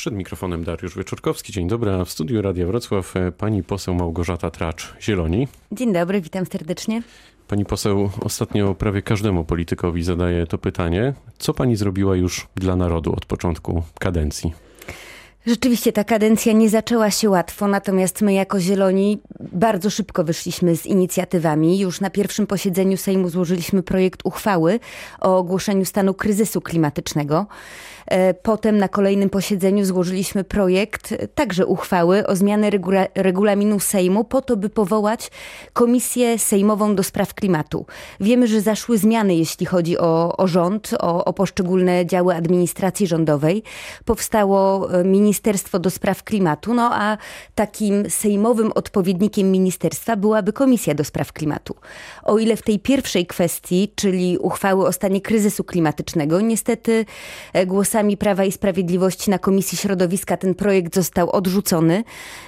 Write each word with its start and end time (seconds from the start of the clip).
Przed 0.00 0.14
mikrofonem 0.14 0.64
Dariusz 0.64 0.96
Wieczorkowski. 0.96 1.52
Dzień 1.52 1.68
dobry, 1.68 1.90
a 1.90 2.04
w 2.04 2.10
studiu 2.10 2.42
Radia 2.42 2.66
Wrocław 2.66 3.16
e, 3.16 3.32
pani 3.32 3.62
poseł 3.62 3.94
Małgorzata 3.94 4.50
Tracz, 4.50 4.94
Zieloni. 5.00 5.48
Dzień 5.72 5.92
dobry, 5.92 6.20
witam 6.20 6.46
serdecznie. 6.46 7.02
Pani 7.48 7.64
poseł 7.64 8.10
ostatnio 8.20 8.74
prawie 8.74 9.02
każdemu 9.02 9.44
politykowi 9.44 10.02
zadaje 10.02 10.46
to 10.46 10.58
pytanie. 10.58 11.14
Co 11.38 11.54
pani 11.54 11.76
zrobiła 11.76 12.16
już 12.16 12.46
dla 12.54 12.76
narodu 12.76 13.12
od 13.12 13.24
początku 13.26 13.82
kadencji? 13.98 14.52
Rzeczywiście 15.46 15.92
ta 15.92 16.04
kadencja 16.04 16.52
nie 16.52 16.68
zaczęła 16.68 17.10
się 17.10 17.30
łatwo, 17.30 17.68
natomiast 17.68 18.22
my 18.22 18.32
jako 18.32 18.60
Zieloni 18.60 19.18
bardzo 19.52 19.90
szybko 19.90 20.24
wyszliśmy 20.24 20.76
z 20.76 20.86
inicjatywami. 20.86 21.78
Już 21.78 22.00
na 22.00 22.10
pierwszym 22.10 22.46
posiedzeniu 22.46 22.96
Sejmu 22.96 23.28
złożyliśmy 23.28 23.82
projekt 23.82 24.20
uchwały 24.24 24.80
o 25.20 25.38
ogłoszeniu 25.38 25.84
stanu 25.84 26.14
kryzysu 26.14 26.60
klimatycznego. 26.60 27.46
E, 28.06 28.34
potem 28.34 28.78
na 28.78 28.88
kolejnym 28.88 29.30
posiedzeniu 29.30 29.84
złożyliśmy 29.84 30.44
projekt 30.44 31.14
także 31.34 31.66
uchwały 31.66 32.26
o 32.26 32.36
zmianę 32.36 32.70
regula 32.70 33.06
regulaminu 33.14 33.80
Sejmu 33.80 34.24
po 34.24 34.42
to, 34.42 34.56
by 34.56 34.68
powołać 34.68 35.30
komisję 35.72 36.38
sejmową 36.38 36.94
do 36.94 37.02
spraw 37.02 37.34
klimatu. 37.34 37.86
Wiemy, 38.20 38.46
że 38.46 38.60
zaszły 38.60 38.98
zmiany, 38.98 39.34
jeśli 39.34 39.66
chodzi 39.66 39.98
o, 39.98 40.36
o 40.36 40.46
rząd, 40.46 40.94
o, 40.98 41.24
o 41.24 41.32
poszczególne 41.32 42.06
działy 42.06 42.34
administracji 42.34 43.06
rządowej. 43.06 43.62
Powstało 44.04 44.92
e, 44.92 45.04
Ministerstwo 45.30 45.78
do 45.78 45.90
Spraw 45.90 46.22
Klimatu, 46.22 46.74
no 46.74 46.90
a 46.92 47.18
takim 47.54 48.10
sejmowym 48.10 48.72
odpowiednikiem 48.74 49.50
ministerstwa 49.50 50.16
byłaby 50.16 50.52
Komisja 50.52 50.94
do 50.94 51.04
Spraw 51.04 51.32
Klimatu. 51.32 51.74
O 52.22 52.38
ile 52.38 52.56
w 52.56 52.62
tej 52.62 52.78
pierwszej 52.78 53.26
kwestii, 53.26 53.92
czyli 53.94 54.38
uchwały 54.38 54.86
o 54.86 54.92
stanie 54.92 55.20
kryzysu 55.20 55.64
klimatycznego, 55.64 56.40
niestety 56.40 57.04
e, 57.52 57.66
głosami 57.66 58.16
Prawa 58.16 58.44
i 58.44 58.52
Sprawiedliwości 58.52 59.30
na 59.30 59.38
Komisji 59.38 59.78
Środowiska 59.78 60.36
ten 60.36 60.54
projekt 60.54 60.94
został 60.94 61.30
odrzucony 61.30 62.04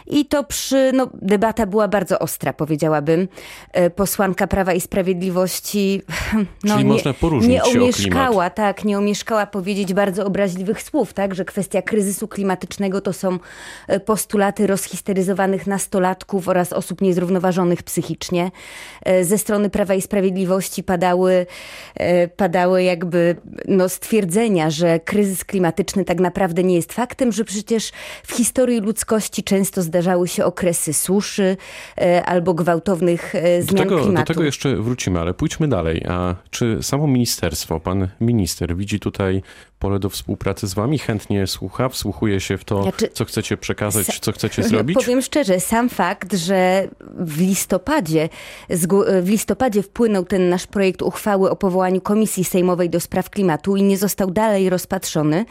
i 0.06 0.26
to 0.26 0.44
przy, 0.44 0.92
no, 0.94 1.10
debata 1.14 1.66
była 1.66 1.88
bardzo 1.88 2.18
ostra, 2.18 2.52
powiedziałabym. 2.52 3.28
E, 3.72 3.90
posłanka 3.90 4.46
Prawa 4.46 4.72
i 4.72 4.80
Sprawiedliwości 4.80 6.02
no, 6.64 6.74
Czyli 6.74 6.84
nie, 6.84 6.92
można 6.92 7.12
poróżnić 7.12 7.50
nie 7.50 7.64
omieszkała, 7.64 8.50
tak, 8.50 8.84
nie 8.84 8.98
omieszkała 8.98 9.46
powiedzieć 9.46 9.94
bardzo 9.94 10.26
obraźliwych 10.26 10.82
słów, 10.82 11.12
tak, 11.12 11.34
że 11.34 11.44
kwestia 11.44 11.82
kryzysu 11.82 12.28
klimatycznego 12.28 12.71
to 13.04 13.12
są 13.12 13.38
e, 13.88 14.00
postulaty 14.00 14.66
rozhisteryzowanych 14.66 15.66
nastolatków 15.66 16.48
oraz 16.48 16.72
osób 16.72 17.00
niezrównoważonych 17.00 17.82
psychicznie. 17.82 18.50
E, 19.02 19.24
ze 19.24 19.38
strony 19.38 19.70
Prawa 19.70 19.94
i 19.94 20.02
Sprawiedliwości 20.02 20.82
padały, 20.82 21.46
padały 22.36 22.82
jakby 22.82 23.36
no, 23.68 23.88
stwierdzenia, 23.88 24.70
że 24.70 25.00
kryzys 25.00 25.44
klimatyczny 25.44 26.04
tak 26.04 26.20
naprawdę 26.20 26.62
nie 26.62 26.76
jest 26.76 26.92
faktem, 26.92 27.32
że 27.32 27.44
przecież 27.44 27.92
w 28.26 28.32
historii 28.32 28.80
ludzkości 28.80 29.44
często 29.44 29.82
zdarzały 29.82 30.28
się 30.28 30.44
okresy 30.44 30.92
suszy 30.92 31.56
e, 31.98 32.24
albo 32.24 32.54
gwałtownych 32.54 33.34
e, 33.34 33.62
zmian 33.62 33.76
do 33.76 33.82
tego, 33.82 34.02
klimatu. 34.02 34.26
Do 34.26 34.34
tego 34.34 34.44
jeszcze 34.44 34.76
wrócimy, 34.76 35.20
ale 35.20 35.34
pójdźmy 35.34 35.68
dalej. 35.68 36.04
A 36.08 36.34
czy 36.50 36.78
samo 36.82 37.06
ministerstwo, 37.06 37.80
pan 37.80 38.08
minister 38.20 38.76
widzi 38.76 39.00
tutaj 39.00 39.42
pole 39.82 39.98
do 39.98 40.10
współpracy 40.10 40.66
z 40.66 40.74
wami? 40.74 40.98
Chętnie 40.98 41.46
słucha, 41.46 41.88
wsłuchuje 41.88 42.40
się 42.40 42.58
w 42.58 42.64
to, 42.64 42.82
znaczy, 42.82 43.08
co 43.08 43.24
chcecie 43.24 43.56
przekazać, 43.56 44.18
co 44.20 44.32
chcecie 44.32 44.62
zrobić? 44.62 44.96
Powiem 44.96 45.22
szczerze, 45.22 45.60
sam 45.60 45.88
fakt, 45.88 46.34
że 46.34 46.88
w 47.18 47.40
listopadzie, 47.40 48.28
w 49.22 49.28
listopadzie 49.28 49.82
wpłynął 49.82 50.24
ten 50.24 50.48
nasz 50.48 50.66
projekt 50.66 51.02
uchwały 51.02 51.50
o 51.50 51.56
powołaniu 51.56 52.00
Komisji 52.00 52.44
Sejmowej 52.44 52.90
do 52.90 53.00
Spraw 53.00 53.30
Klimatu 53.30 53.76
i 53.76 53.82
nie 53.82 53.98
został 53.98 54.30
dalej 54.30 54.70
rozpatrzony, 54.70 55.44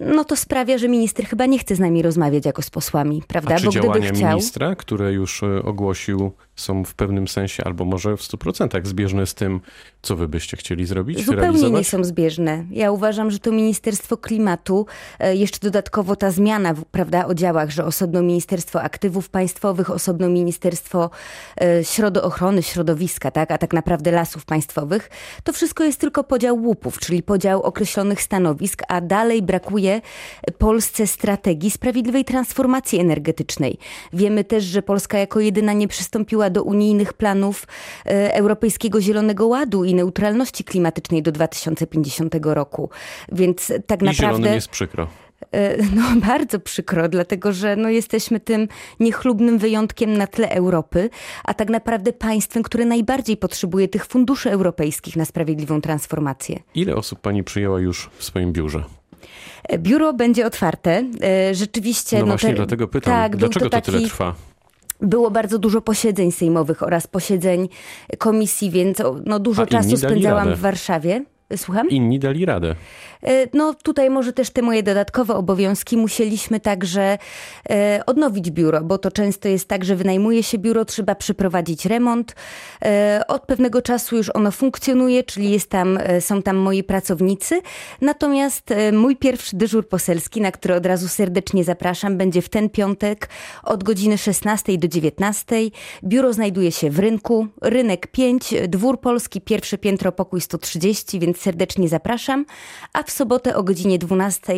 no 0.00 0.24
to 0.24 0.36
sprawia, 0.36 0.78
że 0.78 0.88
minister 0.88 1.26
chyba 1.26 1.46
nie 1.46 1.58
chce 1.58 1.76
z 1.76 1.80
nami 1.80 2.02
rozmawiać 2.02 2.46
jako 2.46 2.62
z 2.62 2.70
posłami, 2.70 3.22
prawda? 3.28 3.54
A 3.54 3.58
czy 3.58 3.64
Bo 3.64 3.72
działania 3.72 4.12
chciał... 4.12 4.28
ministra, 4.28 4.74
które 4.74 5.12
już 5.12 5.42
e, 5.42 5.62
ogłosił, 5.62 6.32
są 6.56 6.84
w 6.84 6.94
pewnym 6.94 7.28
sensie 7.28 7.64
albo 7.64 7.84
może 7.84 8.16
w 8.16 8.20
100% 8.20 8.86
zbieżne 8.86 9.26
z 9.26 9.34
tym, 9.34 9.60
co 10.02 10.16
wy 10.16 10.28
byście 10.28 10.56
chcieli 10.56 10.86
zrobić, 10.86 11.18
Zupełnie 11.18 11.42
realizować? 11.42 11.78
nie 11.78 11.84
są 11.84 12.04
zbieżne. 12.04 12.64
Ja 12.70 12.90
uważam, 12.90 13.30
że 13.30 13.38
to 13.38 13.52
Ministerstwo 13.52 14.16
Klimatu, 14.16 14.86
e, 15.18 15.36
jeszcze 15.36 15.58
dodatkowo 15.60 16.16
ta 16.16 16.30
zmiana 16.30 16.74
prawda, 16.90 17.26
o 17.26 17.34
działach, 17.34 17.70
że 17.70 17.84
osobno 17.84 18.22
Ministerstwo 18.22 18.82
Aktywów 18.82 19.28
Państwowych, 19.28 19.90
osobno 19.90 20.28
Ministerstwo 20.28 21.10
e, 21.60 21.84
Środo 21.84 22.22
Ochrony 22.22 22.62
Środowiska, 22.62 23.30
tak, 23.30 23.50
a 23.50 23.58
tak 23.58 23.72
naprawdę 23.72 24.10
Lasów 24.10 24.44
Państwowych, 24.44 25.10
to 25.44 25.52
wszystko 25.52 25.84
jest 25.84 26.00
tylko 26.00 26.24
podział 26.24 26.56
łupów, 26.56 26.98
czyli 26.98 27.22
podział 27.22 27.62
określonych 27.62 28.22
stanowisk, 28.22 28.82
a 28.88 29.00
dalej 29.00 29.42
brakuje 29.42 30.00
Polsce 30.58 31.06
strategii 31.06 31.70
sprawiedliwej 31.70 32.24
transformacji 32.24 33.00
energetycznej. 33.00 33.78
Wiemy 34.12 34.44
też, 34.44 34.64
że 34.64 34.82
Polska 34.82 35.18
jako 35.18 35.40
jedyna 35.40 35.72
nie 35.72 35.88
przystąpiła 35.88 36.50
do 36.52 36.62
unijnych 36.62 37.12
planów 37.12 37.66
e, 38.06 38.34
Europejskiego 38.34 39.00
Zielonego 39.00 39.46
Ładu 39.46 39.84
i 39.84 39.94
neutralności 39.94 40.64
klimatycznej 40.64 41.22
do 41.22 41.32
2050 41.32 42.34
roku. 42.42 42.90
Więc 43.32 43.72
tak 43.86 44.02
I 44.02 44.04
naprawdę... 44.04 44.54
jest 44.54 44.68
przykro. 44.68 45.08
E, 45.52 45.76
no, 45.96 46.02
bardzo 46.28 46.60
przykro, 46.60 47.08
dlatego 47.08 47.52
że 47.52 47.76
no, 47.76 47.88
jesteśmy 47.88 48.40
tym 48.40 48.68
niechlubnym 49.00 49.58
wyjątkiem 49.58 50.12
na 50.18 50.26
tle 50.26 50.50
Europy, 50.50 51.10
a 51.44 51.54
tak 51.54 51.68
naprawdę 51.68 52.12
państwem, 52.12 52.62
które 52.62 52.84
najbardziej 52.84 53.36
potrzebuje 53.36 53.88
tych 53.88 54.06
funduszy 54.06 54.50
europejskich 54.50 55.16
na 55.16 55.24
sprawiedliwą 55.24 55.80
transformację. 55.80 56.60
Ile 56.74 56.96
osób 56.96 57.20
pani 57.20 57.44
przyjęła 57.44 57.80
już 57.80 58.10
w 58.18 58.24
swoim 58.24 58.52
biurze? 58.52 58.84
E, 59.68 59.78
biuro 59.78 60.12
będzie 60.12 60.46
otwarte. 60.46 61.04
Rzeczywiście. 61.52 62.18
No, 62.18 62.26
no 62.26 62.32
właśnie, 62.32 62.50
te, 62.50 62.56
dlatego 62.56 62.88
pytam, 62.88 63.14
tak, 63.14 63.36
dlaczego 63.36 63.66
to, 63.66 63.70
taki, 63.70 63.86
to 63.86 63.92
tyle 63.92 64.08
trwa? 64.08 64.34
Było 65.02 65.30
bardzo 65.30 65.58
dużo 65.58 65.80
posiedzeń 65.80 66.32
sejmowych 66.32 66.82
oraz 66.82 67.06
posiedzeń 67.06 67.68
komisji, 68.18 68.70
więc 68.70 68.98
no, 69.24 69.38
dużo 69.38 69.66
czasu 69.66 69.96
spędzałam 69.96 70.54
w 70.54 70.60
Warszawie. 70.60 71.24
Słucham? 71.56 71.88
Inni 71.88 72.18
dali 72.18 72.46
radę. 72.46 72.74
E, 73.22 73.46
no 73.52 73.74
tutaj 73.74 74.10
może 74.10 74.32
też 74.32 74.50
te 74.50 74.62
moje 74.62 74.82
dodatkowe 74.82 75.34
obowiązki 75.34 75.96
musieliśmy 75.96 76.60
także 76.60 77.18
e, 77.70 78.02
odnowić 78.06 78.50
biuro, 78.50 78.80
bo 78.80 78.98
to 78.98 79.10
często 79.10 79.48
jest 79.48 79.68
tak, 79.68 79.84
że 79.84 79.96
wynajmuje 79.96 80.42
się 80.42 80.58
biuro, 80.58 80.84
trzeba 80.84 81.14
przeprowadzić 81.14 81.86
remont. 81.86 82.34
E, 82.84 83.22
od 83.28 83.42
pewnego 83.42 83.82
czasu 83.82 84.16
już 84.16 84.30
ono 84.34 84.50
funkcjonuje, 84.50 85.24
czyli 85.24 85.50
jest 85.50 85.70
tam, 85.70 85.98
są 86.20 86.42
tam 86.42 86.56
moi 86.56 86.82
pracownicy. 86.82 87.60
Natomiast 88.00 88.74
mój 88.92 89.16
pierwszy 89.16 89.56
dyżur 89.56 89.88
poselski, 89.88 90.40
na 90.40 90.52
który 90.52 90.74
od 90.74 90.86
razu 90.86 91.08
serdecznie 91.08 91.64
zapraszam, 91.64 92.16
będzie 92.16 92.42
w 92.42 92.48
ten 92.48 92.70
piątek 92.70 93.28
od 93.62 93.84
godziny 93.84 94.18
16 94.18 94.78
do 94.78 94.88
19. 94.88 95.56
Biuro 96.04 96.32
znajduje 96.32 96.72
się 96.72 96.90
w 96.90 96.98
rynku, 96.98 97.46
rynek 97.62 98.06
5, 98.06 98.54
dwór 98.68 99.00
polski, 99.00 99.40
pierwsze 99.40 99.78
piętro, 99.78 100.12
pokój 100.12 100.40
130, 100.40 101.20
więc 101.20 101.38
serdecznie 101.42 101.88
zapraszam. 101.88 102.44
A 102.92 103.02
w 103.02 103.10
sobotę 103.10 103.56
o 103.56 103.62
godzinie 103.62 103.98
12 103.98 104.52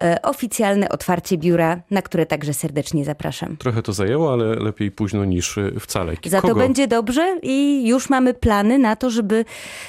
e, 0.00 0.22
oficjalne 0.22 0.88
otwarcie 0.88 1.38
biura, 1.38 1.80
na 1.90 2.02
które 2.02 2.26
także 2.26 2.54
serdecznie 2.54 3.04
zapraszam. 3.04 3.56
Trochę 3.56 3.82
to 3.82 3.92
zajęło, 3.92 4.32
ale 4.32 4.44
lepiej 4.54 4.90
późno 4.90 5.24
niż 5.24 5.58
e, 5.58 5.80
wcale. 5.80 6.14
Za 6.26 6.42
to 6.42 6.54
będzie 6.54 6.88
dobrze 6.88 7.38
i 7.42 7.88
już 7.88 8.10
mamy 8.10 8.34
plany 8.34 8.78
na 8.78 8.96
to, 8.96 9.10
żeby 9.10 9.44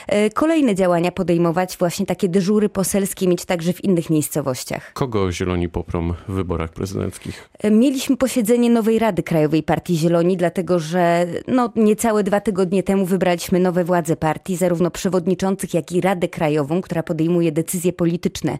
e, 0.08 0.30
kolejne 0.30 0.76
działania 0.76 1.12
podejmować, 1.12 1.78
właśnie 1.78 2.06
takie 2.06 2.30
dyżury 2.30 2.70
poselskie 2.70 3.28
mieć 3.28 3.46
także 3.46 3.74
w 3.74 3.84
innych 3.84 4.10
miejscowościach. 4.10 4.94
Kogo 4.94 5.32
Zieloni 5.32 5.70
poprą 5.70 6.14
w 6.28 6.32
wyborach 6.34 6.72
prezydenckich? 6.72 7.50
Mieliśmy 7.72 8.18
posiedzenie 8.18 8.70
nowej 8.70 9.00
Rady 9.00 9.24
Krajowej 9.24 9.64
Partii 9.64 9.98
Zieloni, 9.98 10.38
dlatego 10.38 10.80
że 10.80 11.26
no, 11.48 11.72
niecałe 11.76 12.24
dwa 12.24 12.42
tygodnie 12.42 12.84
temu 12.84 13.06
wybraliśmy 13.06 13.60
nowe 13.60 13.84
władze 13.84 14.16
partii, 14.16 14.56
zarówno 14.56 14.92
przewodniczących, 14.92 15.74
jak 15.74 15.92
i 15.92 16.02
Radę 16.02 16.28
Krajową, 16.38 16.82
która 16.82 17.04
podejmuje 17.04 17.52
decyzje 17.52 17.94
polityczne 17.94 18.58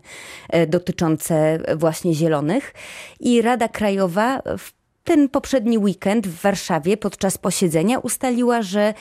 e, 0.50 0.68
dotyczące 0.68 1.60
właśnie 1.76 2.14
zielonych. 2.14 2.74
I 3.20 3.42
Rada 3.42 3.68
Krajowa 3.68 4.42
w 4.58 4.78
ten 5.04 5.30
poprzedni 5.30 5.78
weekend 5.78 6.28
w 6.28 6.42
Warszawie 6.42 6.98
podczas 6.98 7.38
posiedzenia 7.38 8.00
ustaliła, 8.00 8.62
że 8.62 8.94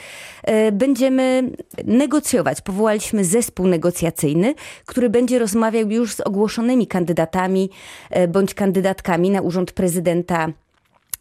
e, 0.43 0.71
będziemy 0.71 1.51
negocjować. 1.85 2.61
Powołaliśmy 2.61 3.25
zespół 3.25 3.67
negocjacyjny, 3.67 4.55
który 4.85 5.09
będzie 5.09 5.39
rozmawiał 5.39 5.91
już 5.91 6.13
z 6.13 6.21
ogłoszonymi 6.21 6.87
kandydatami 6.87 7.69
e, 8.09 8.27
bądź 8.27 8.53
kandydatkami 8.53 9.29
na 9.29 9.41
urząd 9.41 9.71
prezydenta 9.71 10.47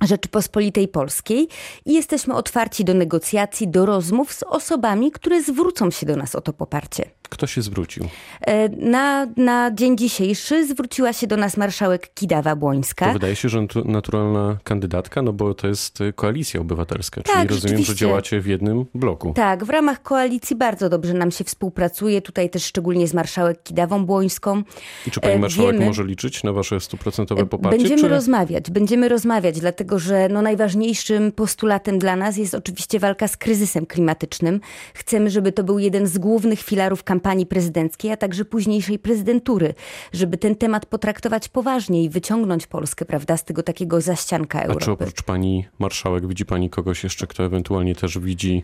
Rzeczypospolitej 0.01 0.89
Polskiej 0.89 1.49
i 1.87 1.95
jesteśmy 1.95 2.35
otwarci 2.35 2.85
do 2.85 2.95
negocjacji, 2.95 3.69
do 3.69 3.87
rozmów 3.87 4.33
z 4.33 4.43
osobami, 4.43 5.11
które 5.11 5.43
zwrócą 5.43 5.91
się 5.91 6.07
do 6.07 6.17
nas 6.17 6.35
o 6.35 6.41
to 6.41 6.53
poparcie. 6.53 7.11
Kto 7.29 7.47
się 7.47 7.63
zwrócił? 7.63 8.09
E, 8.41 8.69
na, 8.69 9.27
na 9.37 9.71
dzień 9.75 9.99
dzisiejszy 9.99 10.67
zwróciła 10.67 11.13
się 11.13 11.27
do 11.27 11.37
nas 11.37 11.57
marszałek 11.57 12.11
Kidawa-Błońska. 12.15 13.13
Wydaje 13.13 13.37
się, 13.37 13.49
że 13.49 13.67
naturalna 13.85 14.59
kandydatka, 14.65 15.23
no 15.23 15.33
bo 15.33 15.55
to 15.55 15.69
jest 15.69 15.99
koalicja 16.15 16.61
obywatelska, 16.61 17.23
czyli 17.23 17.39
tak, 17.39 17.51
rozumiem, 17.51 17.83
że 17.83 17.95
działacie 17.95 18.41
w 18.41 18.47
jednym 18.47 18.85
bloku. 18.95 19.33
Tak, 19.35 19.65
w 19.65 19.71
ramach 19.71 20.03
koalicji 20.03 20.57
bardzo 20.57 20.89
dobrze 20.89 21.15
nam 21.15 21.31
się 21.31 21.45
współpracuje, 21.45 22.23
tutaj 22.23 22.51
też 22.51 22.65
szczególnie 22.65 23.09
z 23.09 23.15
marszałek 23.15 23.63
Kidawą-Błońską. 23.63 24.63
I 25.07 25.11
czy 25.11 25.21
pani 25.21 25.35
e, 25.35 25.39
marszałek 25.39 25.73
Wiemy, 25.73 25.87
może 25.87 26.05
liczyć 26.05 26.43
na 26.43 26.53
wasze 26.53 26.81
stuprocentowe 26.81 27.47
poparcie? 27.47 27.79
Będziemy 27.79 28.03
czy... 28.03 28.09
rozmawiać, 28.09 28.71
będziemy 28.71 29.09
rozmawiać, 29.09 29.61
dlatego 29.61 29.99
że 29.99 30.29
no 30.29 30.43
najważniejszym 30.43 31.33
postulatem 31.33 31.99
dla 31.99 32.17
nas 32.17 32.37
jest 32.37 32.55
oczywiście 32.55 32.99
walka 32.99 33.29
z 33.29 33.37
kryzysem 33.37 33.87
klimatycznym. 33.87 34.61
Chcemy, 34.95 35.31
żeby 35.31 35.53
to 35.53 35.65
był 35.65 35.79
jeden 35.79 36.07
z 36.07 36.19
głównych 36.19 36.61
filarów 36.61 37.05
kampanii 37.05 37.16
kampanii 37.17 37.47
prezydenckiej, 37.47 38.13
a 38.13 38.17
także 38.17 38.45
późniejszej 38.45 38.99
prezydentury, 38.99 39.75
żeby 40.13 40.37
ten 40.37 40.57
temat 40.57 40.87
potraktować 40.87 41.49
poważnie 41.49 42.05
i 42.05 42.09
wyciągnąć 42.09 42.67
Polskę, 42.67 43.05
prawda, 43.05 43.37
z 43.37 43.45
tego 43.45 43.63
takiego 43.63 44.01
zaścianka 44.01 44.63
Europy. 44.63 44.83
A 44.83 44.85
czy 44.85 44.91
oprócz 44.91 45.23
pani 45.23 45.65
marszałek 45.79 46.27
widzi 46.27 46.47
pani 46.47 46.71
kogoś 46.71 47.05
jeszcze, 47.05 47.27
kto 47.27 47.45
ewentualnie 47.45 47.95
też 47.95 48.19
widzi 48.19 48.63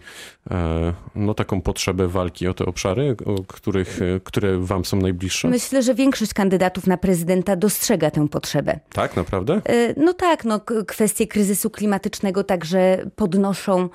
e, 0.51 0.93
no, 1.15 1.35
taką 1.35 1.61
potrzebę 1.61 2.09
walki 2.09 2.49
o 2.49 2.55
te 2.55 2.65
obszary, 2.67 3.17
o 3.27 3.43
których, 3.49 4.03
e, 4.03 4.21
które 4.21 4.59
wam 4.59 4.85
są 4.85 4.97
najbliższe? 4.97 5.49
Myślę, 5.49 5.83
że 5.83 5.95
większość 5.95 6.35
kandydatów 6.35 6.87
na 6.87 6.97
prezydenta 6.97 7.57
dostrzega 7.57 8.11
tę 8.11 8.29
potrzebę. 8.29 8.81
Tak, 8.93 9.17
naprawdę? 9.17 9.61
E, 9.65 9.95
no 9.97 10.15
tak, 10.15 10.45
no, 10.45 10.61
kwestie 10.87 11.27
kryzysu 11.27 11.71
klimatycznego 11.71 12.45
także 12.45 13.11
podnoszą, 13.17 13.89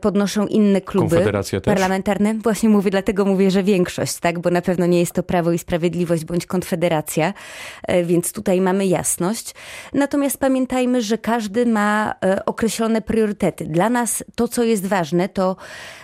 podnoszą 0.00 0.46
inne 0.46 0.80
kluby 0.80 1.32
parlamentarne. 1.64 2.34
Właśnie 2.34 2.68
mówię, 2.68 2.90
dlatego 2.90 3.24
mówię, 3.24 3.50
że 3.50 3.62
większość 3.62 3.91
większość, 3.96 4.20
tak? 4.20 4.38
bo 4.38 4.50
na 4.50 4.62
pewno 4.62 4.86
nie 4.86 5.00
jest 5.00 5.12
to 5.12 5.22
Prawo 5.22 5.52
i 5.52 5.58
Sprawiedliwość 5.58 6.24
bądź 6.24 6.46
Konfederacja, 6.46 7.34
e, 7.82 8.04
więc 8.04 8.32
tutaj 8.32 8.60
mamy 8.60 8.86
jasność. 8.86 9.54
Natomiast 9.92 10.38
pamiętajmy, 10.38 11.02
że 11.02 11.18
każdy 11.18 11.66
ma 11.66 12.14
e, 12.24 12.44
określone 12.44 13.02
priorytety. 13.02 13.64
Dla 13.64 13.90
nas 13.90 14.24
to, 14.34 14.48
co 14.48 14.62
jest 14.62 14.86
ważne, 14.86 15.28
to 15.28 15.56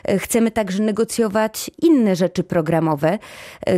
e, 0.04 0.18
chcemy 0.18 0.50
także 0.50 0.82
negocjować 0.82 1.70
inne 1.82 2.16
rzeczy 2.16 2.44
programowe, 2.44 3.18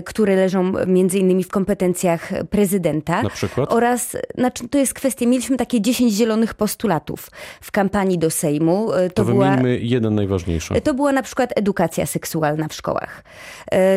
które 0.05 0.37
leżą 0.37 0.73
między 0.87 1.19
innymi 1.19 1.45
w 1.45 1.49
kompetencjach 1.49 2.31
prezydenta. 2.51 3.23
Na 3.23 3.31
przykład? 3.31 3.73
Oraz, 3.73 4.17
znaczy, 4.35 4.69
to 4.69 4.79
jest 4.79 4.95
kwestia, 4.95 5.27
mieliśmy 5.27 5.57
takie 5.57 5.81
10 5.81 6.12
zielonych 6.12 6.55
postulatów 6.55 7.31
w 7.61 7.71
kampanii 7.71 8.19
do 8.19 8.31
Sejmu. 8.31 8.91
To, 8.91 9.11
to 9.15 9.25
była, 9.25 9.57
jeden 9.79 10.15
najważniejszy. 10.15 10.81
To 10.81 10.95
była 10.95 11.12
na 11.12 11.23
przykład 11.23 11.53
edukacja 11.57 12.07
seksualna 12.07 12.69
w 12.69 12.75
szkołach 12.75 13.23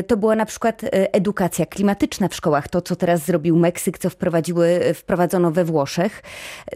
to 0.04 0.18
była 0.18 0.36
na 0.36 0.46
przykład 0.46 0.84
e, 0.84 1.14
edukacja 1.14 1.66
klimatyczna 1.66 2.28
w 2.28 2.36
szkołach, 2.36 2.68
to 2.68 2.82
co 2.82 2.96
teraz 2.96 3.26
zrobił 3.26 3.58
Meksyk, 3.58 3.98
co 3.98 4.10
wprowadziły, 4.10 4.94
wprowadzono 4.94 5.52
we 5.52 5.66
Włoszech. 5.66 6.24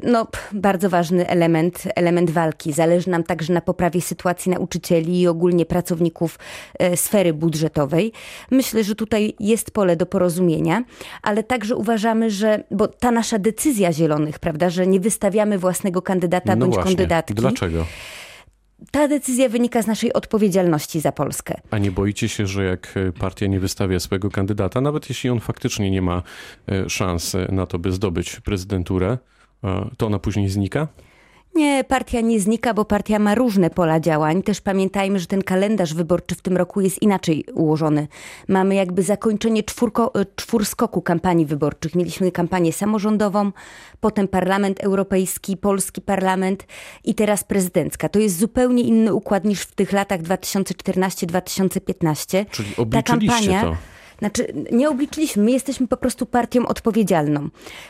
No, 0.04 0.28
bardzo 0.54 0.90
ważny 0.90 1.28
element, 1.28 1.84
element 1.96 2.30
walki. 2.30 2.74
Zależy 2.74 3.10
nam 3.10 3.24
także 3.24 3.54
na 3.54 3.62
poprawie 3.62 4.02
sytuacji 4.02 4.52
nauczycieli 4.52 5.22
i 5.22 5.28
ogólnie 5.28 5.66
pracowników 5.66 6.40
e, 6.80 6.98
sfery 6.98 7.34
budżetowej. 7.34 8.12
Myślę, 8.52 8.84
że 8.84 8.96
tutaj 8.96 9.36
jest 9.40 9.72
pole 9.72 9.96
do 9.96 10.06
porozumienia, 10.06 10.84
ale 11.22 11.44
także 11.44 11.76
uważamy, 11.76 12.32
że, 12.32 12.64
bo 12.72 12.88
ta 12.88 13.12
nasza 13.12 13.40
decyzja 13.40 13.94
zielonych, 13.94 14.40
prawda, 14.40 14.70
że 14.70 14.88
nie 14.88 15.00
wystawiamy 15.00 15.58
własnego 15.58 16.02
kandydata 16.02 16.56
no 16.56 16.66
bądź 16.66 16.74
właśnie. 16.76 16.96
kandydatki. 16.96 17.34
Dlaczego? 17.34 17.86
Ta 18.92 19.08
decyzja 19.08 19.50
wynika 19.50 19.82
z 19.82 19.88
naszej 19.88 20.14
odpowiedzialności 20.14 21.00
za 21.00 21.12
Polskę. 21.12 21.62
A 21.72 21.78
nie 21.78 21.92
boicie 21.92 22.30
się, 22.30 22.48
że 22.48 22.64
jak 22.64 22.94
partia 23.20 23.48
nie 23.48 23.60
wystawia 23.60 24.00
swojego 24.00 24.32
kandydata, 24.32 24.82
nawet 24.82 25.10
jeśli 25.10 25.30
on 25.30 25.40
faktycznie 25.40 25.92
nie 25.92 26.02
ma 26.02 26.24
e, 26.68 26.90
szans 26.90 27.36
na 27.50 27.66
to, 27.66 27.80
by 27.80 27.92
zdobyć 27.92 28.40
prezydenturę, 28.40 29.18
e, 29.64 29.90
to 29.98 30.06
ona 30.08 30.20
później 30.20 30.50
znika? 30.50 30.88
Nie, 31.56 31.84
partia 31.84 32.22
nie 32.22 32.40
znika, 32.40 32.74
bo 32.74 32.86
partia 32.86 33.20
ma 33.20 33.36
różne 33.36 33.70
pola 33.70 34.00
działań. 34.00 34.44
Też 34.44 34.62
pamiętajmy, 34.62 35.20
że 35.20 35.28
ten 35.28 35.44
kalendarz 35.44 35.94
wyborczy 35.94 36.36
w 36.36 36.42
tym 36.42 36.58
roku 36.58 36.82
jest 36.82 37.02
inaczej 37.02 37.46
ułożony. 37.54 38.08
Mamy 38.48 38.76
jakby 38.76 39.04
zakończenie 39.04 39.64
czwórko, 39.64 40.16
e, 40.16 40.26
czwórskoku 40.36 41.02
kampanii 41.02 41.46
wyborczych. 41.46 41.96
Mieliśmy 41.96 42.32
kampanię 42.32 42.74
samorządową, 42.74 43.52
potem 44.00 44.28
Parlament 44.28 44.80
Europejski, 44.80 45.58
Polski 45.58 46.02
Parlament 46.02 46.66
i 47.04 47.16
teraz 47.16 47.44
prezydencka. 47.44 48.10
To 48.10 48.20
jest 48.20 48.40
zupełnie 48.40 48.84
inny 48.84 49.14
układ 49.14 49.46
niż 49.46 49.62
w 49.62 49.76
tych 49.76 49.92
latach 49.92 50.22
2014-2015. 50.22 52.46
Czyli 52.52 52.70
obliczyliście 52.78 52.94
Ta 52.94 53.04
kampania, 53.04 53.62
to. 53.62 53.97
Znaczy, 54.20 54.48
nie 54.72 54.90
obliczyliśmy, 54.90 55.44
my 55.44 55.52
jesteśmy 55.52 55.88
po 55.88 55.98
prostu 55.98 56.26
partią 56.26 56.68
odpowiedzialną. 56.68 57.50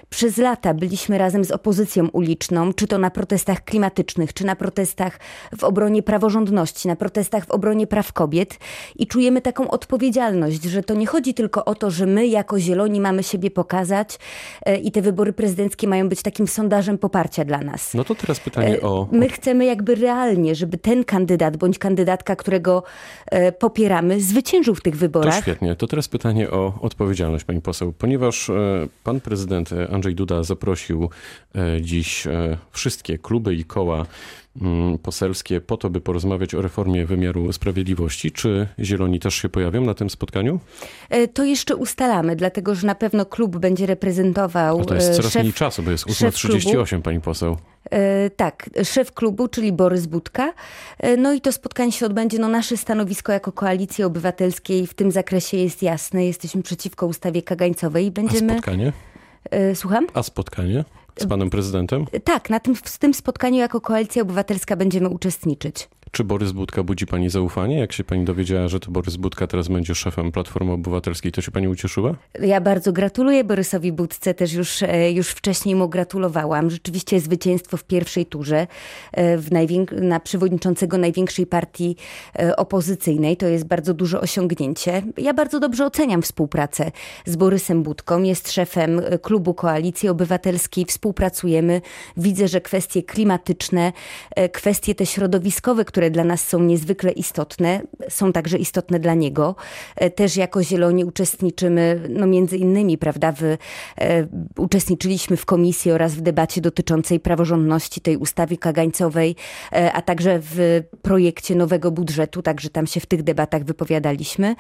Przez 0.10 0.38
lata 0.38 0.74
byliśmy 0.74 1.18
razem 1.18 1.46
z 1.46 1.52
opozycją 1.52 2.08
uliczną, 2.08 2.74
czy 2.74 2.88
to 2.88 2.98
na 2.98 3.10
protestach 3.10 3.64
klimatycznych, 3.64 4.34
czy 4.34 4.46
na 4.46 4.56
protestach 4.56 5.20
w 5.58 5.64
obronie 5.64 6.04
praworządności, 6.04 6.88
na 6.88 6.96
protestach 6.96 7.46
w 7.46 7.52
obronie 7.52 7.88
praw 7.88 8.14
kobiet 8.14 8.60
i 8.96 9.08
czujemy 9.08 9.42
taką 9.42 9.70
odpowiedzialność, 9.70 10.64
że 10.64 10.84
to 10.84 10.94
nie 10.94 11.08
chodzi 11.08 11.34
tylko 11.34 11.66
o 11.66 11.76
to, 11.76 11.92
że 11.92 12.06
my 12.06 12.28
jako 12.28 12.60
zieloni 12.60 13.02
mamy 13.02 13.24
siebie 13.24 13.52
pokazać 13.52 14.20
e, 14.66 14.78
i 14.78 14.92
te 14.92 15.02
wybory 15.02 15.34
prezydenckie 15.34 15.88
mają 15.88 16.10
być 16.10 16.22
takim 16.22 16.48
sondażem 16.48 16.98
poparcia 16.98 17.46
dla 17.46 17.58
nas. 17.58 17.94
No 17.94 18.04
to 18.04 18.16
teraz 18.16 18.40
pytanie 18.40 18.76
e, 18.76 18.82
o... 18.82 19.08
My 19.12 19.30
chcemy 19.30 19.66
jakby 19.66 19.96
realnie, 19.96 20.56
żeby 20.56 20.78
ten 20.78 21.04
kandydat 21.04 21.58
bądź 21.58 21.80
kandydatka, 21.80 22.36
którego 22.36 22.84
e, 23.26 23.52
popieramy, 23.52 24.22
zwyciężył 24.22 24.76
w 24.76 24.82
tych 24.82 24.96
wyborach. 24.96 25.36
To 25.36 25.42
świetnie. 25.42 25.76
To 25.76 25.88
teraz 25.88 26.08
pytanie 26.08 26.17
o 26.52 26.80
odpowiedzialność, 26.82 27.46
pani 27.46 27.62
poseł. 27.62 27.94
Ponieważ 27.94 28.50
e, 28.50 28.54
pan 29.04 29.22
prezydent 29.22 29.70
Andrzej 29.92 30.16
Duda 30.16 30.44
zaprosił 30.44 31.10
e, 31.56 31.82
dziś 31.82 32.28
e, 32.28 32.58
wszystkie 32.72 33.18
kluby 33.18 33.56
i 33.56 33.66
koła 33.66 34.06
poselskie 35.04 35.62
po 35.62 35.78
to, 35.78 35.90
by 35.90 36.02
porozmawiać 36.02 36.56
o 36.56 36.62
reformie 36.62 37.06
wymiaru 37.06 37.54
sprawiedliwości. 37.54 38.32
Czy 38.32 38.68
Zieloni 38.80 39.20
też 39.20 39.36
się 39.36 39.50
pojawią 39.50 39.82
na 39.82 39.94
tym 39.94 40.10
spotkaniu? 40.10 40.60
To 41.34 41.44
jeszcze 41.44 41.76
ustalamy, 41.76 42.36
dlatego 42.36 42.76
że 42.76 42.88
na 42.88 42.96
pewno 42.96 43.26
klub 43.26 43.58
będzie 43.58 43.86
reprezentował. 43.86 44.80
O, 44.80 44.86
to 44.86 44.96
jest 44.96 45.16
coraz 45.16 45.32
szef, 45.32 45.42
mniej 45.42 45.54
czasu, 45.54 45.84
bo 45.84 45.92
jest 45.92 46.06
8.38, 46.06 47.02
pani 47.02 47.22
poseł. 47.22 47.58
E, 47.92 48.30
tak, 48.30 48.70
szef 48.84 49.12
klubu, 49.12 49.48
czyli 49.48 49.72
Borys 49.72 50.06
Budka. 50.06 50.54
E, 51.00 51.18
no 51.18 51.34
i 51.34 51.42
to 51.42 51.52
spotkanie 51.52 51.92
się 51.92 52.06
odbędzie. 52.06 52.40
No 52.40 52.48
nasze 52.48 52.78
stanowisko 52.78 53.32
jako 53.32 53.52
Koalicji 53.52 54.04
Obywatelskiej 54.04 54.88
w 54.88 54.94
tym 54.94 55.12
zakresie 55.12 55.58
jest 55.58 55.84
jasne. 55.84 56.26
Jesteśmy 56.26 56.64
przeciwko 56.64 57.08
ustawie 57.08 57.42
kagańcowej. 57.42 58.12
Będziemy... 58.12 58.54
A 58.54 58.56
spotkanie? 58.56 58.94
E, 59.52 59.76
słucham? 59.76 60.08
A 60.14 60.24
spotkanie? 60.24 60.86
Z 61.18 61.28
panem 61.28 61.50
prezydentem? 61.50 62.06
Tak, 62.24 62.50
na 62.50 62.60
tym, 62.60 62.76
w 62.76 62.98
tym 62.98 63.14
spotkaniu 63.14 63.58
jako 63.58 63.82
Koalicja 63.82 64.22
Obywatelska 64.22 64.76
będziemy 64.76 65.10
uczestniczyć. 65.10 65.90
Czy 66.12 66.24
Borys 66.24 66.52
Budka 66.52 66.84
budzi 66.84 67.06
pani 67.06 67.30
zaufanie? 67.30 67.80
Jak 67.80 67.94
się 67.94 68.04
pani 68.04 68.26
dowiedziała, 68.26 68.68
że 68.68 68.80
to 68.80 68.92
Borys 68.92 69.16
Budka 69.16 69.48
teraz 69.48 69.68
będzie 69.68 69.96
szefem 69.96 70.32
Platformy 70.32 70.72
Obywatelskiej, 70.72 71.32
to 71.32 71.42
się 71.42 71.52
pani 71.52 71.68
ucieszyła? 71.68 72.16
Ja 72.42 72.62
bardzo 72.62 72.94
gratuluję 72.94 73.44
Borysowi 73.44 73.92
Budce, 73.92 74.34
też 74.34 74.54
już, 74.54 74.84
e, 74.84 75.12
już 75.12 75.30
wcześniej 75.30 75.76
mu 75.76 75.90
gratulowałam. 75.90 76.70
Rzeczywiście 76.70 77.20
zwycięstwo 77.20 77.78
w 77.78 77.84
pierwszej 77.84 78.26
turze 78.26 78.68
e, 79.12 79.38
w 79.38 79.52
na 79.92 80.20
przewodniczącego 80.20 80.98
największej 80.98 81.46
partii 81.46 81.96
e, 82.40 82.56
opozycyjnej 82.56 83.38
to 83.38 83.48
jest 83.48 83.66
bardzo 83.66 83.94
duże 83.94 84.22
osiągnięcie. 84.22 85.04
Ja 85.18 85.34
bardzo 85.34 85.60
dobrze 85.60 85.86
oceniam 85.86 86.22
współpracę 86.22 86.92
z 87.26 87.36
Borysem 87.36 87.84
Budką. 87.84 88.24
Jest 88.24 88.52
szefem 88.52 89.02
klubu 89.22 89.54
Koalicji 89.54 90.10
Obywatelskiej, 90.10 90.86
współpracujemy. 90.86 91.82
Widzę, 92.18 92.48
że 92.48 92.62
kwestie 92.62 93.04
klimatyczne, 93.04 93.94
kwestie 94.52 94.96
te 94.96 95.06
środowiskowe, 95.06 95.86
które 95.86 95.97
które 95.98 96.12
dla 96.12 96.24
nas 96.24 96.48
są 96.48 96.60
niezwykle 96.60 97.12
istotne, 97.12 97.82
są 98.10 98.34
także 98.34 98.58
istotne 98.58 99.00
dla 99.00 99.14
niego. 99.14 99.56
E, 99.96 100.10
też 100.10 100.38
jako 100.38 100.64
Zieloni 100.64 101.06
uczestniczymy, 101.06 102.02
no 102.10 102.28
między 102.28 102.58
innymi, 102.58 102.98
prawda, 102.98 103.32
w, 103.32 103.44
e, 103.44 103.58
uczestniczyliśmy 104.58 105.38
w 105.38 105.46
komisji 105.46 105.92
oraz 105.92 106.16
w 106.16 106.22
debacie 106.22 106.62
dotyczącej 106.62 107.20
praworządności 107.20 108.02
tej 108.02 108.18
ustawy 108.18 108.58
kagańcowej, 108.58 109.36
e, 109.72 109.94
a 109.94 110.02
także 110.02 110.40
w 110.42 110.84
projekcie 111.02 111.56
nowego 111.56 111.92
budżetu, 111.92 112.42
także 112.42 112.70
tam 112.70 112.88
się 112.88 113.00
w 113.00 113.06
tych 113.06 113.24
debatach 113.24 113.64
wypowiadaliśmy. 113.64 114.56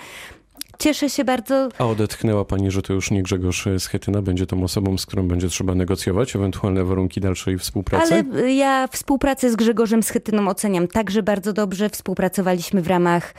Cieszę 0.79 1.09
się 1.09 1.23
bardzo. 1.23 1.69
A 1.77 1.85
odetchnęła 1.85 2.45
pani, 2.45 2.71
że 2.71 2.81
to 2.81 2.93
już 2.93 3.11
nie 3.11 3.23
Grzegorz 3.23 3.67
Schetyna 3.77 4.21
będzie 4.21 4.45
tą 4.45 4.63
osobą, 4.63 4.97
z 4.97 5.05
którą 5.05 5.27
będzie 5.27 5.49
trzeba 5.49 5.75
negocjować 5.75 6.35
ewentualne 6.35 6.83
warunki 6.83 7.21
dalszej 7.21 7.57
współpracy? 7.57 8.25
Ale 8.33 8.53
ja 8.53 8.87
współpracę 8.87 9.51
z 9.51 9.55
Grzegorzem 9.55 10.03
Schetyną 10.03 10.47
oceniam 10.47 10.87
także 10.87 11.23
bardzo 11.23 11.53
dobrze. 11.53 11.89
Współpracowaliśmy 11.89 12.81
w 12.81 12.87
ramach 12.87 13.33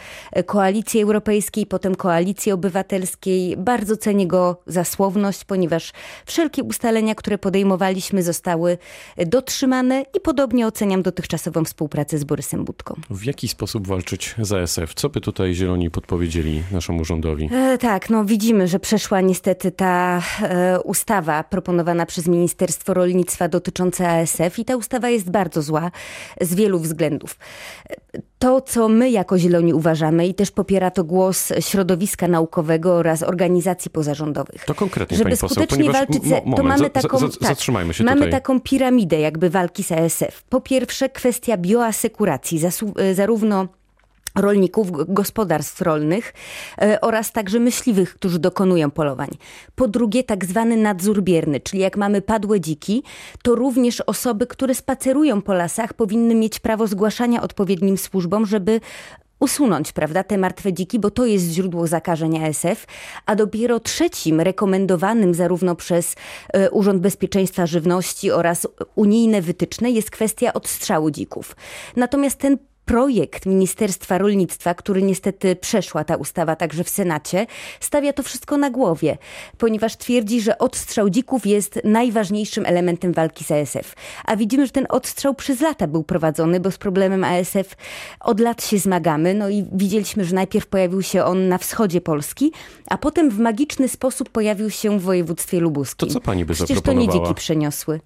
Koalicji 0.47 1.02
Europejskiej, 1.02 1.66
potem 1.66 1.95
Koalicji 1.95 2.52
Obywatelskiej. 2.52 3.57
Bardzo 3.57 3.97
cenię 3.97 4.26
go 4.26 4.61
za 4.66 4.85
słowność, 4.85 5.45
ponieważ 5.45 5.92
wszelkie 6.26 6.62
ustalenia, 6.62 7.14
które 7.14 7.38
podejmowaliśmy 7.38 8.23
zostały 8.23 8.78
dotrzymane 9.26 10.04
i 10.16 10.21
podobnie 10.21 10.66
oceniam 10.66 11.02
dotychczasową 11.02 11.64
współpracę 11.64 12.18
z 12.18 12.25
Borysem 12.25 12.64
Budką. 12.64 12.95
W 13.11 13.25
jaki 13.25 13.49
sposób 13.49 13.87
walczyć 13.87 14.35
za 14.38 14.59
SF? 14.59 14.95
Co 14.95 15.09
by 15.09 15.21
tutaj 15.21 15.54
Zieloni 15.54 15.90
podpowiedzieli 15.90 16.62
naszemu 16.73 17.04
rządowi? 17.04 17.27
Narodowi. 17.28 17.49
E, 17.75 17.78
tak, 17.78 18.11
no 18.11 18.25
widzimy, 18.25 18.68
że 18.68 18.78
przeszła 18.80 19.20
niestety 19.20 19.70
ta 19.70 20.23
e, 20.42 20.80
ustawa 20.80 21.44
proponowana 21.44 22.06
przez 22.06 22.26
Ministerstwo 22.26 22.94
Rolnictwa 22.94 23.49
dotycząca 23.49 24.08
ASF 24.08 24.58
i 24.58 24.64
ta 24.64 24.76
ustawa 24.76 25.08
jest 25.08 25.30
bardzo 25.30 25.62
zła 25.62 25.90
z 26.40 26.54
wielu 26.54 26.78
względów. 26.78 27.37
To, 28.38 28.61
co 28.61 28.88
my 28.88 29.11
jako 29.11 29.38
Zieloni 29.38 29.75
uważamy 29.75 30.26
i 30.26 30.35
też 30.35 30.50
popiera 30.50 30.90
to 30.90 31.04
głos 31.04 31.52
środowiska 31.61 32.28
naukowego 32.28 32.94
oraz 32.94 33.23
organizacji 33.23 33.90
pozarządowych. 33.90 34.64
To 34.64 34.75
konkretnie, 34.75 35.16
Żeby 35.16 35.30
pani 35.30 35.40
poseł, 35.40 35.49
skutecznie 35.49 35.76
ponieważ- 35.76 35.97
walczyć, 36.08 36.25
ze, 36.28 36.40
to 36.56 36.62
mamy 36.62 36.90
taką, 36.90 37.18
za- 37.18 37.28
tak, 37.28 37.49
zatrzymajmy 37.49 37.94
się 37.94 38.04
mamy 38.04 38.28
taką 38.28 38.61
piramidę 38.61 39.20
jakby 39.20 39.50
walki 39.50 39.85
z 39.85 39.92
ASF. 39.92 40.42
Po 40.49 40.61
pierwsze 40.61 41.08
kwestia 41.08 41.56
bioasekuracji, 41.56 42.58
zasu- 42.61 43.00
e, 43.00 43.14
zarówno 43.14 43.68
rolników, 44.38 44.90
gospodarstw 45.09 45.80
rolnych 45.80 46.35
e, 46.83 47.00
oraz 47.00 47.33
także 47.33 47.61
myśliwych, 47.61 48.14
którzy 48.14 48.38
dokonują 48.38 48.90
polowań. 48.90 49.28
Po 49.75 49.88
drugie, 49.88 50.25
tak 50.25 50.45
zwany 50.45 50.76
nadzór 50.76 51.23
bierny, 51.23 51.61
czyli 51.61 51.83
jak 51.83 51.97
mamy 51.97 52.23
padłe 52.23 52.61
dziki, 52.61 53.02
to 53.42 53.54
również 53.54 54.00
osoby, 54.00 54.47
które 54.47 54.75
spacerują 54.75 55.42
po 55.42 55.52
lasach, 55.52 55.95
powinny 55.95 56.35
mieć 56.35 56.61
prawo 56.61 56.87
zgłaszania 56.87 57.42
odpowiednim 57.42 57.99
służbom, 57.99 58.47
żeby 58.47 58.80
usunąć, 59.40 59.92
prawda, 59.92 60.25
te 60.25 60.38
martwe 60.38 60.73
dziki, 60.73 60.99
bo 60.99 61.11
to 61.11 61.26
jest 61.26 61.45
źródło 61.45 61.87
zakażeń 61.87 62.45
ASF, 62.45 62.87
a 63.26 63.37
dopiero 63.37 63.80
trzecim 63.80 64.40
rekomendowanym 64.40 65.35
zarówno 65.35 65.76
przez 65.76 66.14
e, 66.52 66.71
Urząd 66.71 67.02
Bezpieczeństwa 67.02 67.66
Żywności 67.66 68.30
oraz 68.30 68.66
unijne 68.95 69.42
wytyczne 69.42 69.90
jest 69.90 70.11
kwestia 70.11 70.52
odstrzału 70.52 71.11
dzików. 71.11 71.57
Natomiast 71.97 72.38
ten 72.38 72.59
projekt 72.88 73.47
Ministerstwa 73.47 74.18
Rolnictwa, 74.18 74.75
który 74.75 75.02
niestety 75.02 75.57
przeszła 75.57 76.04
ta 76.04 76.16
ustawa 76.16 76.57
także 76.57 76.85
w 76.85 76.88
Senacie, 76.88 77.47
stawia 77.80 78.12
to 78.12 78.23
wszystko 78.23 78.57
na 78.57 78.71
głowie, 78.71 79.18
ponieważ 79.59 79.97
twierdzi, 79.97 80.40
że 80.40 80.59
odstrzał 80.59 81.11
dzików 81.11 81.47
jest 81.47 81.80
najważniejszym 81.85 82.66
elementem 82.66 83.12
walki 83.12 83.45
z 83.45 83.50
ASF. 83.50 83.95
A 84.25 84.37
widzimy, 84.37 84.66
że 84.66 84.73
ten 84.73 84.87
odstrzał 84.88 85.35
przez 85.35 85.61
lata 85.61 85.87
był 85.87 86.02
prowadzony, 86.02 86.61
bo 86.61 86.71
z 86.71 86.78
problemem 86.78 87.25
ASF 87.25 87.76
od 88.21 88.40
lat 88.40 88.64
się 88.64 88.78
zmagamy. 88.78 89.35
No 89.35 89.49
i 89.49 89.64
widzieliśmy, 89.73 90.25
że 90.25 90.35
najpierw 90.35 90.66
pojawił 90.66 91.02
się 91.02 91.25
on 91.25 91.49
na 91.49 91.59
wschodzie 91.59 92.00
Polski, 92.00 92.52
a 92.90 92.99
potem 92.99 93.30
w 93.30 93.38
magiczny 93.38 93.88
sposób 93.88 94.30
pojawił 94.30 94.71
się 94.71 94.99
w 94.99 95.02
województwie 95.02 95.61
lubuskim. 95.61 96.09
To 96.09 96.14
co 96.14 96.21
pani 96.21 96.45
by 96.45 96.54
Przecież 96.54 96.80
to 96.80 96.92
nie 96.92 97.00
zaproponowała? 97.00 97.28
dziki 97.28 97.35
przeniosły. 97.35 98.00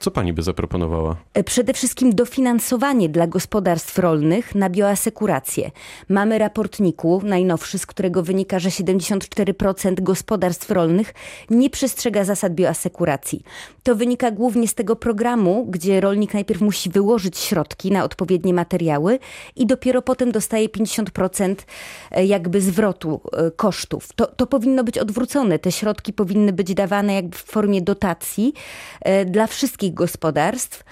Co 0.00 0.10
pani 0.10 0.32
by 0.32 0.42
zaproponowała? 0.42 1.16
E, 1.34 1.44
Przede 1.44 1.72
wszystkim 1.72 2.14
dofinansowanie 2.14 3.08
dla 3.08 3.26
gospodarstw 3.26 3.98
rolnych 3.98 4.54
na 4.54 4.70
bioasekurację. 4.70 5.70
Mamy 6.08 6.38
raportniku 6.38 7.20
najnowszy, 7.24 7.78
z 7.78 7.86
którego 7.86 8.22
wynika, 8.22 8.58
że 8.58 8.68
74% 8.68 10.00
gospodarstw 10.00 10.70
rolnych 10.70 11.14
nie 11.50 11.70
przestrzega 11.70 12.24
zasad 12.24 12.54
bioasekuracji. 12.54 13.42
To 13.82 13.94
wynika 13.94 14.30
głównie 14.30 14.68
z 14.68 14.74
tego 14.74 14.96
programu, 14.96 15.66
gdzie 15.70 16.00
rolnik 16.00 16.34
najpierw 16.34 16.60
musi 16.60 16.90
wyłożyć 16.90 17.38
środki 17.38 17.90
na 17.92 18.04
odpowiednie 18.04 18.54
materiały 18.54 19.18
i 19.56 19.66
dopiero 19.66 20.02
potem 20.02 20.32
dostaje 20.32 20.68
50% 20.68 21.54
e, 22.10 22.26
jakby 22.26 22.60
zwrotu 22.60 23.20
e, 23.32 23.50
kosztów. 23.50 24.12
To, 24.12 24.26
to 24.26 24.46
powinno 24.46 24.84
być 24.84 24.98
odwrócone. 24.98 25.58
Te 25.58 25.72
środki 25.72 26.12
powinny 26.12 26.52
być 26.52 26.74
dawane 26.74 27.14
jakby 27.14 27.36
w 27.36 27.42
formie 27.42 27.82
dotacji 27.82 28.52
dla 29.26 29.46
wszystkich 29.46 29.87
gospodarstw. 29.92 30.84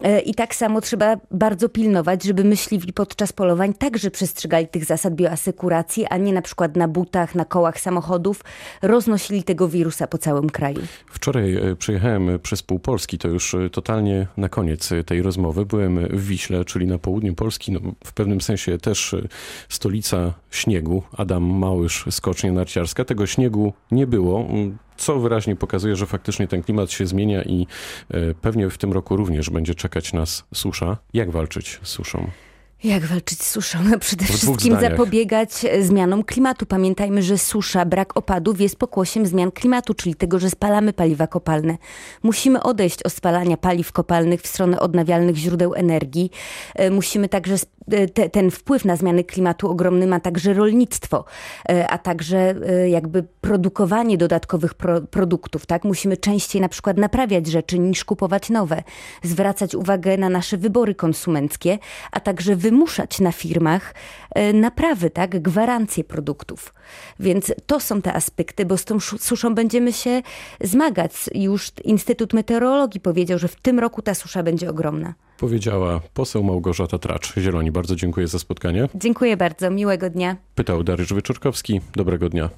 E, 0.00 0.20
I 0.20 0.34
tak 0.34 0.54
samo 0.54 0.80
trzeba 0.80 1.16
bardzo 1.30 1.68
pilnować, 1.68 2.24
żeby 2.24 2.44
myśliwi 2.44 2.92
podczas 2.92 3.32
polowań 3.32 3.74
także 3.74 4.10
przestrzegali 4.10 4.68
tych 4.68 4.84
zasad 4.84 5.14
bioasekuracji, 5.14 6.06
a 6.06 6.16
nie 6.16 6.32
na 6.32 6.42
przykład 6.42 6.76
na 6.76 6.88
butach, 6.88 7.34
na 7.34 7.44
kołach 7.44 7.80
samochodów 7.80 8.44
roznosili 8.82 9.42
tego 9.42 9.68
wirusa 9.68 10.06
po 10.06 10.18
całym 10.18 10.50
kraju. 10.50 10.80
Wczoraj 11.06 11.56
e, 11.56 11.76
przyjechałem 11.76 12.38
przez 12.42 12.62
pół 12.62 12.78
Polski, 12.78 13.18
to 13.18 13.28
już 13.28 13.54
e, 13.54 13.70
totalnie 13.70 14.26
na 14.36 14.48
koniec 14.48 14.90
tej 15.06 15.22
rozmowy. 15.22 15.66
Byłem 15.66 15.98
w 16.08 16.26
Wiśle, 16.26 16.64
czyli 16.64 16.86
na 16.86 16.98
południu 16.98 17.34
Polski, 17.34 17.72
no, 17.72 17.80
w 18.04 18.12
pewnym 18.12 18.40
sensie 18.40 18.78
też 18.78 19.16
stolica 19.68 20.32
śniegu. 20.50 21.02
Adam 21.16 21.42
Małysz, 21.42 22.04
skocznia 22.10 22.52
narciarska. 22.52 23.04
Tego 23.04 23.26
śniegu 23.26 23.72
nie 23.90 24.06
było, 24.06 24.48
co 25.00 25.18
wyraźnie 25.18 25.56
pokazuje, 25.56 25.96
że 25.96 26.06
faktycznie 26.06 26.48
ten 26.48 26.62
klimat 26.62 26.90
się 26.90 27.06
zmienia 27.06 27.42
i 27.42 27.66
e, 28.10 28.34
pewnie 28.34 28.70
w 28.70 28.78
tym 28.78 28.92
roku 28.92 29.16
również 29.16 29.50
będzie 29.50 29.74
czekać 29.74 30.12
nas 30.12 30.44
susza. 30.54 30.96
Jak 31.12 31.30
walczyć 31.30 31.80
z 31.82 31.88
suszą? 31.88 32.30
Jak 32.84 33.06
walczyć 33.06 33.42
z 33.42 33.50
suszą? 33.50 33.78
Przede 34.00 34.24
wszystkim 34.24 34.80
zapobiegać 34.80 35.64
e, 35.64 35.82
zmianom 35.82 36.24
klimatu. 36.24 36.66
Pamiętajmy, 36.66 37.22
że 37.22 37.38
susza, 37.38 37.84
brak 37.84 38.16
opadów 38.16 38.60
jest 38.60 38.76
pokłosiem 38.76 39.26
zmian 39.26 39.50
klimatu, 39.50 39.94
czyli 39.94 40.14
tego, 40.14 40.38
że 40.38 40.50
spalamy 40.50 40.92
paliwa 40.92 41.26
kopalne. 41.26 41.78
Musimy 42.22 42.62
odejść 42.62 43.02
od 43.02 43.12
spalania 43.12 43.56
paliw 43.56 43.92
kopalnych 43.92 44.42
w 44.42 44.46
stronę 44.46 44.80
odnawialnych 44.80 45.36
źródeł 45.36 45.74
energii. 45.74 46.30
E, 46.74 46.90
Musimy 46.90 47.28
także 47.28 47.56
te, 48.14 48.30
ten 48.30 48.50
wpływ 48.50 48.84
na 48.84 48.96
zmiany 48.96 49.24
klimatu 49.24 49.70
ogromny 49.70 50.06
ma 50.06 50.20
także 50.20 50.54
rolnictwo, 50.54 51.24
e, 51.68 51.88
a 51.88 51.98
także 51.98 52.54
e, 52.68 52.88
jakby 52.90 53.22
produkowanie 53.40 54.18
dodatkowych 54.18 54.74
pro, 54.74 55.00
produktów. 55.00 55.66
Tak? 55.66 55.84
Musimy 55.84 56.16
częściej 56.16 56.62
na 56.62 56.68
przykład 56.68 56.98
naprawiać 56.98 57.46
rzeczy 57.46 57.78
niż 57.78 58.04
kupować 58.04 58.50
nowe, 58.50 58.82
zwracać 59.22 59.74
uwagę 59.74 60.16
na 60.16 60.28
nasze 60.28 60.56
wybory 60.56 60.94
konsumenckie, 60.94 61.78
a 62.12 62.20
także 62.20 62.56
wymuszać 62.56 63.20
na 63.20 63.32
firmach 63.32 63.94
e, 64.34 64.52
naprawy, 64.52 65.10
tak? 65.10 65.42
gwarancje 65.42 66.04
produktów. 66.04 66.74
Więc 67.20 67.52
to 67.66 67.80
są 67.80 68.02
te 68.02 68.12
aspekty, 68.12 68.66
bo 68.66 68.76
z 68.76 68.84
tą 68.84 69.00
suszą 69.00 69.54
będziemy 69.54 69.92
się 69.92 70.22
zmagać. 70.60 71.12
Już 71.34 71.72
Instytut 71.84 72.32
Meteorologii 72.32 73.00
powiedział, 73.00 73.38
że 73.38 73.48
w 73.48 73.56
tym 73.56 73.78
roku 73.78 74.02
ta 74.02 74.14
susza 74.14 74.42
będzie 74.42 74.70
ogromna. 74.70 75.14
Powiedziała 75.40 76.00
poseł 76.14 76.42
Małgorzata 76.42 76.98
Tracz. 76.98 77.34
Zieloni, 77.38 77.70
bardzo 77.72 77.96
dziękuję 77.96 78.26
za 78.28 78.38
spotkanie. 78.38 78.88
Dziękuję 78.94 79.36
bardzo, 79.36 79.70
miłego 79.70 80.10
dnia. 80.10 80.36
Pytał 80.54 80.84
Dariusz 80.84 81.12
Wyczorkowski. 81.12 81.80
Dobrego 81.96 82.28
dnia. 82.28 82.50